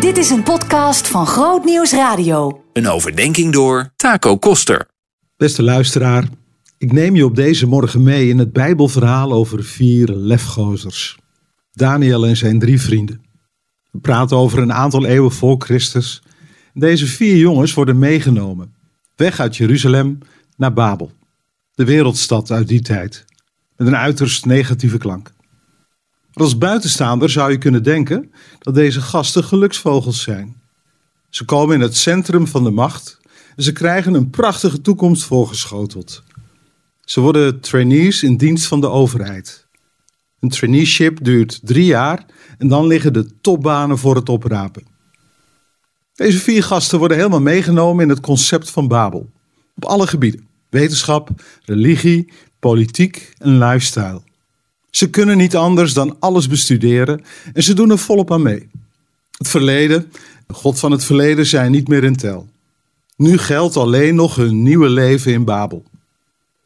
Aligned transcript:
Dit 0.00 0.16
is 0.16 0.30
een 0.30 0.42
podcast 0.42 1.08
van 1.08 1.26
Groot 1.26 1.64
Nieuws 1.64 1.92
Radio. 1.92 2.64
Een 2.72 2.88
overdenking 2.88 3.52
door 3.52 3.92
Taco 3.96 4.36
Koster. 4.36 4.86
Beste 5.36 5.62
luisteraar, 5.62 6.28
ik 6.78 6.92
neem 6.92 7.16
je 7.16 7.24
op 7.24 7.36
deze 7.36 7.66
morgen 7.66 8.02
mee 8.02 8.28
in 8.28 8.38
het 8.38 8.52
Bijbelverhaal 8.52 9.32
over 9.32 9.64
vier 9.64 10.08
lefgozers. 10.08 11.18
Daniel 11.72 12.26
en 12.26 12.36
zijn 12.36 12.58
drie 12.58 12.80
vrienden. 12.80 13.24
We 13.90 13.98
praten 13.98 14.36
over 14.36 14.58
een 14.58 14.72
aantal 14.72 15.06
eeuwen 15.06 15.32
voor 15.32 15.56
Christus. 15.58 16.22
Deze 16.74 17.06
vier 17.06 17.36
jongens 17.36 17.74
worden 17.74 17.98
meegenomen, 17.98 18.74
weg 19.16 19.40
uit 19.40 19.56
Jeruzalem 19.56 20.18
naar 20.56 20.72
Babel, 20.72 21.12
de 21.74 21.84
wereldstad 21.84 22.50
uit 22.50 22.68
die 22.68 22.82
tijd, 22.82 23.24
met 23.76 23.86
een 23.86 23.96
uiterst 23.96 24.46
negatieve 24.46 24.98
klank. 24.98 25.34
Als 26.42 26.58
buitenstaander 26.58 27.30
zou 27.30 27.50
je 27.50 27.58
kunnen 27.58 27.82
denken 27.82 28.32
dat 28.58 28.74
deze 28.74 29.00
gasten 29.00 29.44
geluksvogels 29.44 30.22
zijn. 30.22 30.60
Ze 31.28 31.44
komen 31.44 31.74
in 31.74 31.80
het 31.80 31.96
centrum 31.96 32.46
van 32.46 32.64
de 32.64 32.70
macht 32.70 33.18
en 33.56 33.62
ze 33.62 33.72
krijgen 33.72 34.14
een 34.14 34.30
prachtige 34.30 34.80
toekomst 34.80 35.24
voorgeschoteld. 35.24 36.22
Ze 37.04 37.20
worden 37.20 37.60
trainees 37.60 38.22
in 38.22 38.36
dienst 38.36 38.66
van 38.66 38.80
de 38.80 38.88
overheid. 38.88 39.66
Een 40.40 40.48
traineeship 40.48 41.24
duurt 41.24 41.60
drie 41.62 41.84
jaar 41.84 42.26
en 42.58 42.68
dan 42.68 42.86
liggen 42.86 43.12
de 43.12 43.40
topbanen 43.40 43.98
voor 43.98 44.14
het 44.14 44.28
oprapen. 44.28 44.86
Deze 46.14 46.38
vier 46.38 46.62
gasten 46.62 46.98
worden 46.98 47.16
helemaal 47.16 47.40
meegenomen 47.40 48.02
in 48.02 48.08
het 48.08 48.20
concept 48.20 48.70
van 48.70 48.88
Babel. 48.88 49.30
Op 49.76 49.84
alle 49.84 50.06
gebieden: 50.06 50.48
wetenschap, 50.70 51.30
religie, 51.64 52.32
politiek 52.58 53.32
en 53.38 53.58
lifestyle. 53.58 54.25
Ze 54.96 55.10
kunnen 55.10 55.36
niet 55.36 55.56
anders 55.56 55.92
dan 55.92 56.16
alles 56.18 56.48
bestuderen 56.48 57.24
en 57.52 57.62
ze 57.62 57.74
doen 57.74 57.90
er 57.90 57.98
volop 57.98 58.32
aan 58.32 58.42
mee. 58.42 58.68
Het 59.30 59.48
verleden, 59.48 60.12
de 60.46 60.54
God 60.54 60.78
van 60.78 60.90
het 60.90 61.04
verleden, 61.04 61.46
zijn 61.46 61.70
niet 61.70 61.88
meer 61.88 62.04
in 62.04 62.16
tel. 62.16 62.48
Nu 63.16 63.38
geldt 63.38 63.76
alleen 63.76 64.14
nog 64.14 64.36
hun 64.36 64.62
nieuwe 64.62 64.88
leven 64.88 65.32
in 65.32 65.44
Babel. 65.44 65.84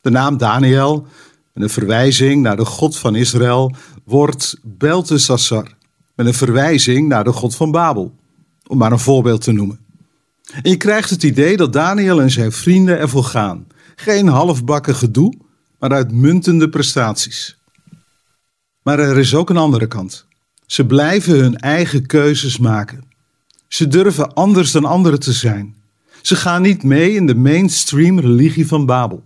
De 0.00 0.10
naam 0.10 0.36
Daniel, 0.36 1.06
met 1.52 1.62
een 1.62 1.70
verwijzing 1.70 2.42
naar 2.42 2.56
de 2.56 2.64
God 2.64 2.96
van 2.96 3.14
Israël, 3.14 3.74
wordt 4.04 4.56
Beltesassar, 4.62 5.74
met 6.14 6.26
een 6.26 6.34
verwijzing 6.34 7.08
naar 7.08 7.24
de 7.24 7.32
God 7.32 7.56
van 7.56 7.70
Babel, 7.70 8.14
om 8.66 8.78
maar 8.78 8.92
een 8.92 8.98
voorbeeld 8.98 9.40
te 9.40 9.52
noemen. 9.52 9.78
En 10.62 10.70
je 10.70 10.76
krijgt 10.76 11.10
het 11.10 11.22
idee 11.22 11.56
dat 11.56 11.72
Daniel 11.72 12.20
en 12.20 12.30
zijn 12.30 12.52
vrienden 12.52 12.98
ervoor 12.98 13.24
gaan. 13.24 13.66
Geen 13.96 14.28
halfbakken 14.28 14.94
gedoe, 14.94 15.34
maar 15.78 15.92
uitmuntende 15.92 16.68
prestaties. 16.68 17.58
Maar 18.82 18.98
er 18.98 19.18
is 19.18 19.34
ook 19.34 19.50
een 19.50 19.56
andere 19.56 19.86
kant. 19.86 20.26
Ze 20.66 20.86
blijven 20.86 21.38
hun 21.38 21.56
eigen 21.56 22.06
keuzes 22.06 22.58
maken. 22.58 23.04
Ze 23.68 23.88
durven 23.88 24.34
anders 24.34 24.72
dan 24.72 24.84
anderen 24.84 25.20
te 25.20 25.32
zijn. 25.32 25.74
Ze 26.22 26.36
gaan 26.36 26.62
niet 26.62 26.82
mee 26.82 27.14
in 27.14 27.26
de 27.26 27.34
mainstream 27.34 28.20
religie 28.20 28.66
van 28.66 28.86
Babel. 28.86 29.22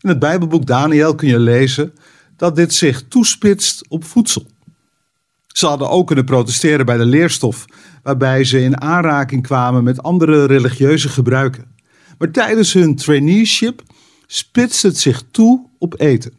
In 0.00 0.08
het 0.08 0.18
Bijbelboek 0.18 0.66
Daniel 0.66 1.14
kun 1.14 1.28
je 1.28 1.38
lezen 1.38 1.94
dat 2.36 2.56
dit 2.56 2.74
zich 2.74 3.02
toespitst 3.08 3.88
op 3.88 4.04
voedsel. 4.04 4.46
Ze 5.46 5.66
hadden 5.66 5.90
ook 5.90 6.06
kunnen 6.06 6.24
protesteren 6.24 6.86
bij 6.86 6.96
de 6.96 7.04
leerstof, 7.04 7.64
waarbij 8.02 8.44
ze 8.44 8.60
in 8.60 8.80
aanraking 8.80 9.42
kwamen 9.42 9.84
met 9.84 10.02
andere 10.02 10.44
religieuze 10.44 11.08
gebruiken. 11.08 11.64
Maar 12.18 12.30
tijdens 12.30 12.72
hun 12.72 12.96
traineeship 12.96 13.82
spitst 14.26 14.82
het 14.82 14.98
zich 14.98 15.22
toe 15.30 15.66
op 15.78 16.00
eten. 16.00 16.32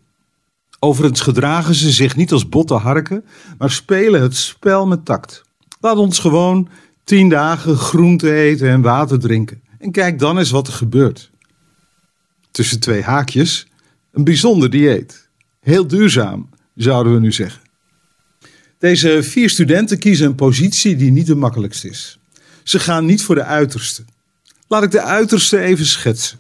Overigens 0.80 1.22
gedragen 1.22 1.76
ze 1.76 1.92
zich 1.92 2.16
niet 2.16 2.32
als 2.32 2.50
botte 2.50 2.74
harken, 2.74 3.26
maar 3.58 3.72
spelen 3.72 4.22
het 4.22 4.36
spel 4.36 4.88
met 4.88 5.06
tact. 5.06 5.44
Laat 5.80 5.98
ons 5.98 6.20
gewoon 6.20 6.70
tien 7.04 7.30
dagen 7.30 7.78
groente 7.78 8.34
eten 8.34 8.70
en 8.70 8.82
water 8.82 9.20
drinken. 9.20 9.62
En 9.80 9.92
kijk 9.92 10.20
dan 10.20 10.38
eens 10.38 10.52
wat 10.52 10.68
er 10.68 10.74
gebeurt. 10.74 11.32
Tussen 12.52 12.80
twee 12.80 13.02
haakjes, 13.02 13.68
een 14.12 14.24
bijzonder 14.24 14.70
dieet. 14.70 15.30
Heel 15.60 15.88
duurzaam, 15.88 16.50
zouden 16.76 17.14
we 17.14 17.20
nu 17.20 17.32
zeggen. 17.32 17.62
Deze 18.80 19.24
vier 19.24 19.50
studenten 19.50 20.00
kiezen 20.00 20.28
een 20.28 20.36
positie 20.36 20.96
die 20.96 21.12
niet 21.12 21.28
de 21.28 21.36
makkelijkste 21.36 21.90
is. 21.90 22.20
Ze 22.64 22.80
gaan 22.80 23.06
niet 23.06 23.24
voor 23.24 23.36
de 23.36 23.44
uiterste. 23.44 24.06
Laat 24.68 24.84
ik 24.84 24.92
de 24.92 25.02
uiterste 25.02 25.60
even 25.60 25.86
schetsen. 25.86 26.40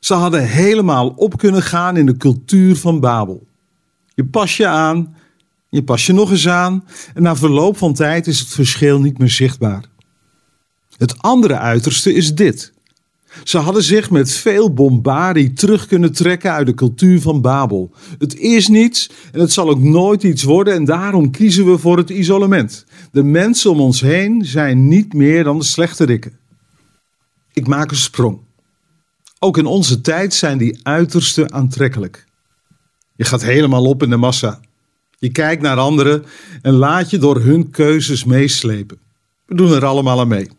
Ze 0.00 0.14
hadden 0.14 0.48
helemaal 0.48 1.08
op 1.08 1.38
kunnen 1.38 1.62
gaan 1.62 1.96
in 1.96 2.06
de 2.06 2.16
cultuur 2.16 2.76
van 2.76 3.00
Babel. 3.00 3.46
Je 4.18 4.24
pas 4.24 4.56
je 4.56 4.66
aan, 4.66 5.14
je 5.68 5.82
pas 5.82 6.06
je 6.06 6.12
nog 6.12 6.30
eens 6.30 6.48
aan 6.48 6.84
en 7.14 7.22
na 7.22 7.36
verloop 7.36 7.76
van 7.76 7.94
tijd 7.94 8.26
is 8.26 8.38
het 8.38 8.48
verschil 8.48 9.00
niet 9.00 9.18
meer 9.18 9.30
zichtbaar. 9.30 9.84
Het 10.96 11.22
andere 11.22 11.58
uiterste 11.58 12.14
is 12.14 12.34
dit. 12.34 12.72
Ze 13.44 13.58
hadden 13.58 13.82
zich 13.82 14.10
met 14.10 14.32
veel 14.32 14.72
bombardie 14.72 15.52
terug 15.52 15.86
kunnen 15.86 16.12
trekken 16.12 16.52
uit 16.52 16.66
de 16.66 16.74
cultuur 16.74 17.20
van 17.20 17.40
Babel. 17.40 17.92
Het 18.18 18.38
is 18.38 18.68
niets 18.68 19.10
en 19.32 19.40
het 19.40 19.52
zal 19.52 19.68
ook 19.68 19.82
nooit 19.82 20.22
iets 20.22 20.42
worden 20.42 20.74
en 20.74 20.84
daarom 20.84 21.30
kiezen 21.30 21.70
we 21.70 21.78
voor 21.78 21.96
het 21.96 22.10
isolement. 22.10 22.84
De 23.12 23.22
mensen 23.22 23.70
om 23.70 23.80
ons 23.80 24.00
heen 24.00 24.44
zijn 24.44 24.88
niet 24.88 25.12
meer 25.12 25.44
dan 25.44 25.58
de 25.58 25.64
slechterikken. 25.64 26.38
Ik 27.52 27.66
maak 27.66 27.90
een 27.90 27.96
sprong. 27.96 28.38
Ook 29.38 29.58
in 29.58 29.66
onze 29.66 30.00
tijd 30.00 30.34
zijn 30.34 30.58
die 30.58 30.78
uitersten 30.82 31.52
aantrekkelijk. 31.52 32.27
Je 33.18 33.24
gaat 33.24 33.42
helemaal 33.42 33.84
op 33.84 34.02
in 34.02 34.10
de 34.10 34.16
massa. 34.16 34.60
Je 35.18 35.30
kijkt 35.30 35.62
naar 35.62 35.76
anderen 35.76 36.24
en 36.62 36.72
laat 36.72 37.10
je 37.10 37.18
door 37.18 37.40
hun 37.40 37.70
keuzes 37.70 38.24
meeslepen. 38.24 38.98
We 39.46 39.54
doen 39.54 39.72
er 39.72 39.84
allemaal 39.84 40.20
aan 40.20 40.28
mee. 40.28 40.50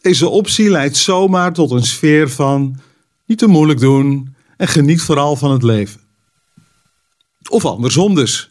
Deze 0.00 0.28
optie 0.28 0.70
leidt 0.70 0.96
zomaar 0.96 1.52
tot 1.52 1.70
een 1.70 1.84
sfeer 1.84 2.30
van 2.30 2.80
niet 3.26 3.38
te 3.38 3.46
moeilijk 3.46 3.80
doen 3.80 4.34
en 4.56 4.68
geniet 4.68 5.02
vooral 5.02 5.36
van 5.36 5.50
het 5.50 5.62
leven. 5.62 6.00
Of 7.48 7.64
andersom 7.64 8.14
dus. 8.14 8.50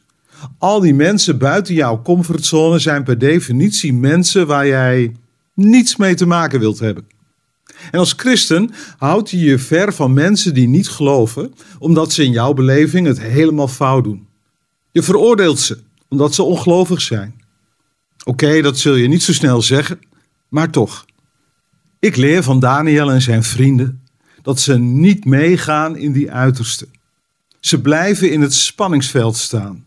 Al 0.58 0.80
die 0.80 0.94
mensen 0.94 1.38
buiten 1.38 1.74
jouw 1.74 2.02
comfortzone 2.02 2.80
zijn 2.80 3.04
per 3.04 3.18
definitie 3.18 3.94
mensen 3.94 4.48
waar 4.48 4.68
jij 4.68 5.16
niets 5.54 5.96
mee 5.96 6.16
te 6.16 6.26
maken 6.26 6.60
wilt 6.60 6.80
hebben. 6.80 7.08
En 7.92 8.00
als 8.00 8.14
christen 8.18 8.72
houd 8.98 9.30
je 9.30 9.40
je 9.40 9.60
ver 9.60 9.94
van 9.94 10.14
mensen 10.14 10.54
die 10.54 10.68
niet 10.68 10.90
geloven, 10.90 11.54
omdat 11.80 12.14
ze 12.14 12.24
in 12.24 12.32
jouw 12.32 12.54
beleving 12.54 13.08
het 13.08 13.20
helemaal 13.20 13.68
fout 13.68 14.04
doen. 14.04 14.28
Je 14.92 15.02
veroordeelt 15.02 15.60
ze, 15.60 15.78
omdat 16.10 16.36
ze 16.36 16.44
ongelovig 16.44 17.02
zijn. 17.02 17.42
Oké, 18.24 18.62
dat 18.62 18.78
zul 18.78 18.96
je 18.96 19.08
niet 19.08 19.24
zo 19.24 19.34
snel 19.34 19.62
zeggen, 19.62 20.00
maar 20.50 20.70
toch. 20.70 21.06
Ik 22.00 22.16
leer 22.16 22.44
van 22.44 22.60
Daniel 22.60 23.12
en 23.12 23.22
zijn 23.22 23.44
vrienden 23.44 24.02
dat 24.42 24.60
ze 24.60 24.78
niet 24.78 25.26
meegaan 25.26 25.98
in 25.98 26.12
die 26.12 26.32
uiterste. 26.32 26.88
Ze 27.60 27.82
blijven 27.82 28.32
in 28.32 28.42
het 28.42 28.54
spanningsveld 28.54 29.38
staan. 29.38 29.86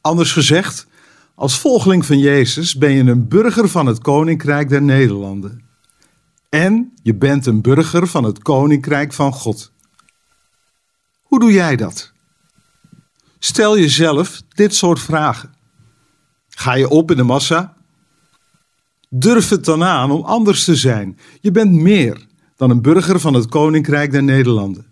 Anders 0.00 0.32
gezegd, 0.32 0.86
als 1.34 1.58
volgeling 1.58 2.06
van 2.06 2.18
Jezus 2.18 2.76
ben 2.76 2.90
je 2.90 3.02
een 3.02 3.28
burger 3.28 3.68
van 3.68 3.86
het 3.86 3.98
Koninkrijk 3.98 4.68
der 4.68 4.82
Nederlanden. 4.82 5.62
En 6.50 6.92
je 7.02 7.14
bent 7.14 7.46
een 7.46 7.60
burger 7.60 8.06
van 8.06 8.24
het 8.24 8.42
Koninkrijk 8.42 9.12
van 9.12 9.32
God. 9.32 9.72
Hoe 11.22 11.38
doe 11.38 11.52
jij 11.52 11.76
dat? 11.76 12.12
Stel 13.38 13.78
jezelf 13.78 14.42
dit 14.48 14.74
soort 14.74 15.00
vragen. 15.00 15.54
Ga 16.48 16.74
je 16.74 16.88
op 16.88 17.10
in 17.10 17.16
de 17.16 17.22
massa? 17.22 17.76
Durf 19.08 19.48
het 19.48 19.64
dan 19.64 19.84
aan 19.84 20.10
om 20.10 20.22
anders 20.22 20.64
te 20.64 20.76
zijn. 20.76 21.18
Je 21.40 21.50
bent 21.50 21.72
meer 21.72 22.26
dan 22.56 22.70
een 22.70 22.82
burger 22.82 23.20
van 23.20 23.34
het 23.34 23.46
Koninkrijk 23.46 24.10
der 24.10 24.22
Nederlanden. 24.22 24.86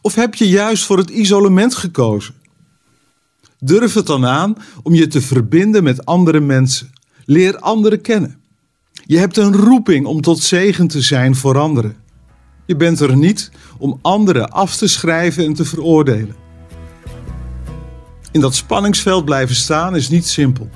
Of 0.00 0.14
heb 0.14 0.34
je 0.34 0.48
juist 0.48 0.84
voor 0.84 0.98
het 0.98 1.10
isolement 1.10 1.74
gekozen? 1.74 2.34
Durf 3.58 3.94
het 3.94 4.06
dan 4.06 4.26
aan 4.26 4.56
om 4.82 4.94
je 4.94 5.06
te 5.06 5.20
verbinden 5.20 5.82
met 5.82 6.04
andere 6.06 6.40
mensen. 6.40 6.90
Leer 7.24 7.58
anderen 7.58 8.00
kennen. 8.00 8.40
Je 9.08 9.18
hebt 9.18 9.36
een 9.36 9.56
roeping 9.56 10.06
om 10.06 10.20
tot 10.20 10.38
zegen 10.38 10.86
te 10.86 11.00
zijn 11.00 11.36
voor 11.36 11.58
anderen. 11.58 11.96
Je 12.64 12.76
bent 12.76 13.00
er 13.00 13.16
niet 13.16 13.50
om 13.78 13.98
anderen 14.02 14.50
af 14.50 14.76
te 14.76 14.88
schrijven 14.88 15.44
en 15.44 15.54
te 15.54 15.64
veroordelen. 15.64 16.34
In 18.32 18.40
dat 18.40 18.54
spanningsveld 18.54 19.24
blijven 19.24 19.54
staan 19.54 19.96
is 19.96 20.08
niet 20.08 20.26
simpel. 20.26 20.68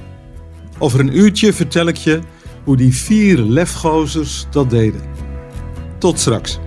Over 0.79 1.01
een 1.01 1.19
uurtje 1.19 1.53
vertel 1.53 1.87
ik 1.87 1.97
je 1.97 2.21
hoe 2.65 2.77
die 2.77 2.95
vier 2.95 3.39
lefgozers 3.39 4.47
dat 4.51 4.71
deden. 4.71 5.03
Tot 5.99 6.19
straks. 6.19 6.59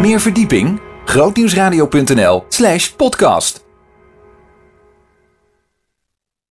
Meer 0.00 0.20
verdieping? 0.20 0.80
grootnieuwsradio.nl 1.04 2.44
slash 2.48 2.88
podcast 2.88 3.63